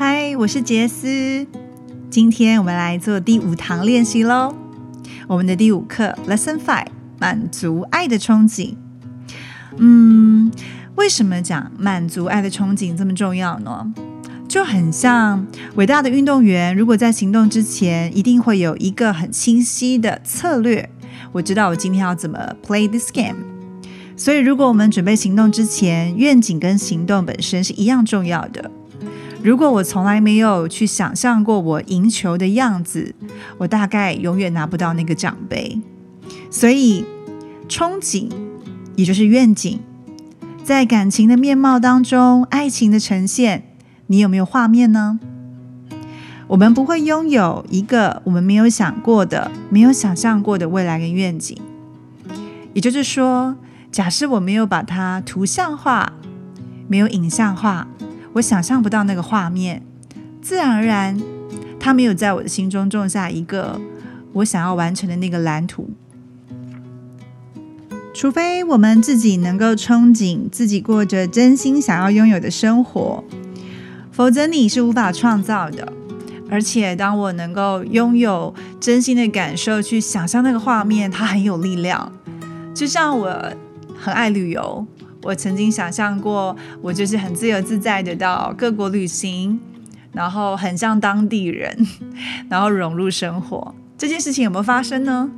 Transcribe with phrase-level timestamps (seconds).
[0.00, 1.44] 嗨，我是杰斯。
[2.08, 4.54] 今天我们来做第五堂练习喽。
[5.26, 6.86] 我们的第五课，Lesson Five，
[7.18, 8.76] 满足爱的憧憬。
[9.76, 10.52] 嗯，
[10.94, 13.92] 为什么讲满足爱的憧憬这么重要呢？
[14.48, 15.44] 就很像
[15.74, 20.88] 伟大的运动员，如果在行动之前，一定会有一个很清晰的策略。
[21.32, 23.38] 我知道我今天要怎么 play this game。
[24.16, 28.70] 所以，如果我们准备行动之前，愿景跟行动本身是一样重要的。
[29.42, 33.14] 如果我从来没有去想象过我赢球的样子，
[33.58, 35.80] 我大概永远拿不到那个奖杯。
[36.50, 37.04] 所以，
[37.68, 38.28] 憧憬
[38.96, 39.78] 也就是愿景，
[40.64, 43.64] 在感情的面貌当中，爱情的呈现，
[44.08, 45.20] 你有没有画面呢？
[46.48, 51.56] 我们不会拥有一个我们没有想过的、没有想象过的未来跟愿景。
[52.72, 53.54] 也就是说，
[53.92, 56.12] 假设我没有把它图像化，
[56.88, 57.86] 没有影像化。
[58.34, 59.82] 我想象不到那个画面，
[60.40, 61.20] 自然而然，
[61.80, 63.80] 他没有在我的心中种下一个
[64.34, 65.90] 我想要完成的那个蓝图。
[68.14, 73.22] 除非我们自己能够憧憬自己过着真心想要拥有的生活，
[74.10, 75.92] 否则你是无法创造的。
[76.50, 82.10] 而且，当我能够拥有真心的感受，去想象那个画面，它很有力量。
[82.74, 83.52] 就像我
[83.96, 84.86] 很爱旅游。
[85.22, 89.58] 我曾经想象过，我就是很自由自在的到各国旅行，
[90.12, 91.76] 然后很像当地人，
[92.48, 93.74] 然后融入生活。
[93.96, 95.28] 这件事情有没有发生呢？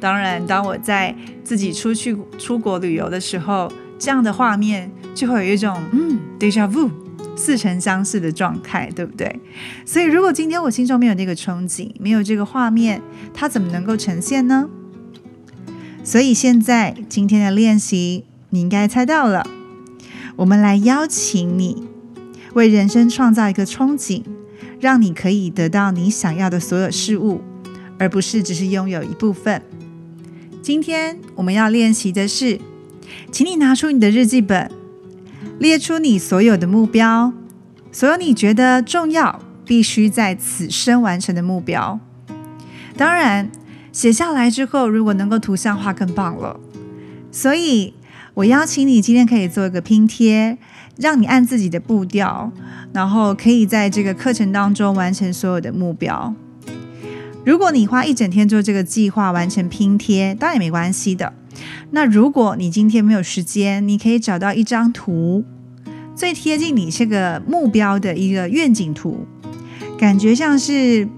[0.00, 6.90] 当然，当我在自己出去出国旅游的时候，这样的画面就会有一种嗯，deja vu，
[7.36, 9.38] 似曾相识的状态，对不对？
[9.86, 13.00] 所以，如果今天我心中没有那个憧憬，没有这个画面，
[13.32, 14.68] 它怎么能够呈现呢？
[16.02, 18.24] 所以，现在今天的练习。
[18.50, 19.46] 你应该猜到了，
[20.36, 21.84] 我们来邀请你
[22.54, 24.22] 为人生创造一个憧憬，
[24.80, 27.42] 让你可以得到你想要的所有事物，
[27.98, 29.60] 而不是只是拥有一部分。
[30.62, 32.58] 今天我们要练习的是，
[33.30, 34.70] 请你拿出你的日记本，
[35.58, 37.34] 列出你所有的目标，
[37.92, 42.00] 所有你觉得重要、必须在此生完成的目标。
[42.96, 43.50] 当然，
[43.92, 46.58] 写下来之后，如果能够图像化，更棒了。
[47.30, 47.92] 所以。
[48.38, 50.56] 我邀请你今天可以做一个拼贴，
[50.96, 52.52] 让你按自己的步调，
[52.92, 56.32] 然后可以在这个课程当中完成所有的目标。
[57.44, 61.32] 如果你花一整天做这个计划完成拼贴，当然也没关系的。
[61.90, 65.44] 那如果你今天没有时间，你可以找到一张图，
[66.14, 69.26] 最贴近你这个目标的一个愿景图，
[69.98, 71.08] 感觉像是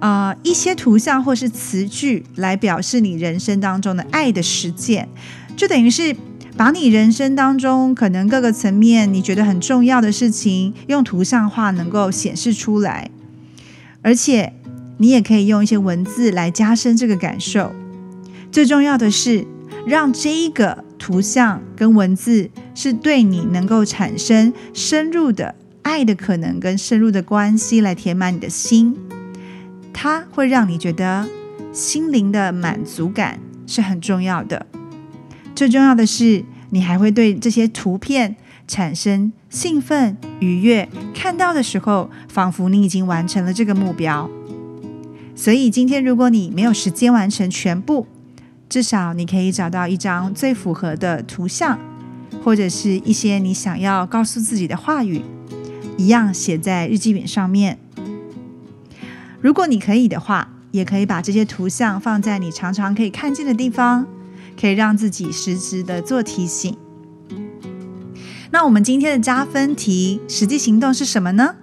[0.00, 5.08] 啊一些图像或是词句来表示你人生当中的爱的实践，
[5.56, 6.16] 就等于是。
[6.58, 13.12] 把你人生当中可能各个层面你觉得很重要的事情，用图像化能够显示出来，
[14.02, 14.52] 而且
[14.96, 17.70] 你也可以用一些文字来加深这个感受。
[18.50, 19.46] 最重要的是，
[19.86, 28.96] 让这一个图像跟文字是对你能够产生深入的爱的可能跟深入的关系，来填满你的心。
[29.92, 31.24] 它会让你觉得
[31.72, 34.66] 心灵的满足感是很重要的。
[35.58, 38.36] 最重要的是，你还会对这些图片
[38.68, 40.88] 产生兴奋、愉悦。
[41.12, 44.30] 看到的时候，仿佛你已经完成了这个目标。
[45.34, 48.06] 所以，今天如果你没有时间完成全部，
[48.68, 51.76] 至少你可以找到一张最符合的图像，
[52.44, 55.22] 或者是一些你想要告诉自己的话语，
[55.96, 57.80] 一样写在日记本上面。
[59.40, 64.06] 如果你可以的话，也可以把这些图像放在你常常可以看见的地方。
[64.58, 66.76] 可以让自己实时的做提醒。
[68.50, 71.54] 那我们今天的加分题实际行动是什么呢？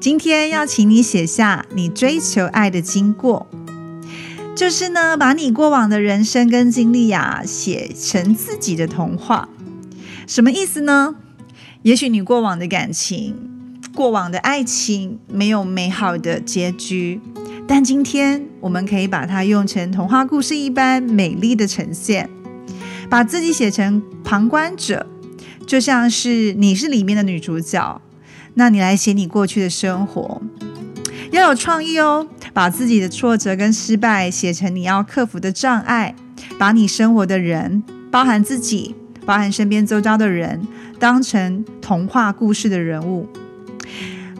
[0.00, 3.46] 今天要请你写下你追求爱的经过，
[4.56, 9.48] 就是呢，把你过往的人生跟经历呀写成自己的童话。
[10.26, 11.16] 什么意思呢？
[11.82, 13.34] 也许你过往的感情、
[13.94, 17.20] 过往的爱情没有美好的结局。
[17.66, 22.28] 但今天我们可以把它用成童话故事一般美丽的呈现，
[23.08, 25.06] 把自己写成旁观者，
[25.66, 28.00] 就像是你是里面的女主角，
[28.54, 30.42] 那你来写你过去的生活，
[31.30, 36.14] 要有创意哦，把自己的挫折跟失败写成你要克服的障碍，
[36.58, 38.94] 把你生活的人，包含自己，
[39.24, 40.60] 包含身边周遭的人，
[40.98, 43.26] 当成童话故事的人物。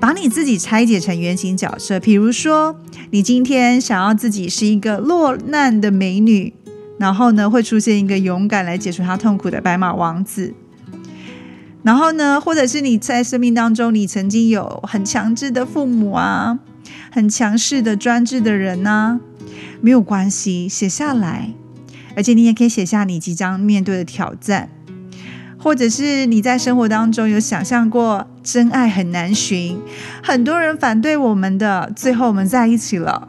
[0.03, 2.75] 把你自己拆解成原型角色，比如说，
[3.13, 6.53] 你今天想要自己是一个落难的美女，
[6.99, 10.55] 然后呢，会出现一个勇敢来解除她痛苦的白马王子。
[11.85, 16.59] 然后呢，或者是你在生命当中，你曾经有很强制的父母啊，
[17.13, 19.21] 很强势的专制的人呢，
[19.81, 21.51] 没有关系，写下来。
[22.17, 24.69] 而且你也可以写下你即将面对的挑战，
[25.57, 29.79] 或者是你在生活当中有想象过真爱很难寻，
[30.23, 33.29] 很多人反对我们的，最后我们在一起了。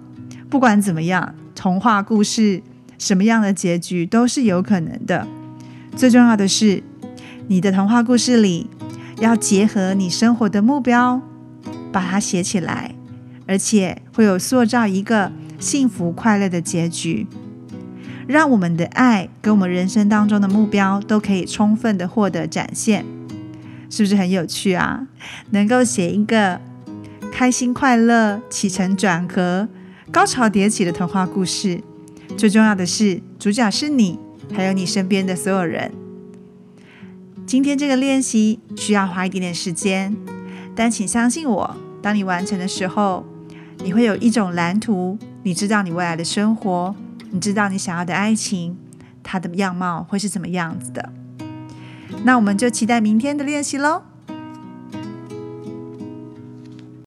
[0.50, 2.62] 不管怎么样，童话故事
[2.98, 5.28] 什么样的结局都是有可能的。
[5.96, 6.84] 最重要的是。
[7.50, 8.70] 你的童话故事里
[9.20, 11.22] 要结合你生活的目标，
[11.92, 12.96] 把它写起来，
[13.46, 17.28] 而且会有塑造一个幸福快乐的结局，
[18.28, 23.06] 让我们的爱跟我们人生当中的目标都可以充分的获得展现，
[23.94, 25.08] 是不是很有趣啊？
[25.52, 26.60] 能够写一个
[27.32, 29.70] 开心快乐、起承转合、
[30.12, 31.80] 高潮迭起的童话故事，
[32.36, 34.18] 最重要的是主角是你，
[34.52, 35.92] 还有你身边的所有人。
[37.46, 40.18] 今天这个练习需要花一点点时间，
[40.76, 43.24] 但请相信我，当你完成的时候，
[43.84, 46.96] 你会有一种蓝图，你知道你未来的生活，
[47.30, 48.76] 你知道你想要的爱情，
[49.22, 51.14] 它的样貌会是怎么样子的。
[52.24, 54.13] 那我们就期待明天的练习喽。